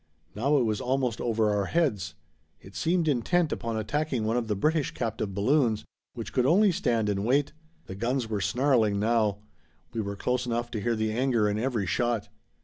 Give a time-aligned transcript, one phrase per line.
[0.33, 2.15] Now it was almost over our heads.
[2.59, 5.85] It seemed intent upon attacking one of the British captive balloons,
[6.15, 7.53] which could only stand and wait.
[7.85, 9.37] The guns were snarling now.
[9.93, 12.29] We were close enough to hear the anger in every shot.